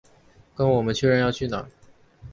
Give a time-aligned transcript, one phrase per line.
[0.55, 1.67] 跟我们确认要去哪